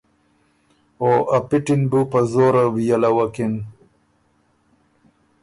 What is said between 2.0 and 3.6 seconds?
په زوره وئلوَکِن۔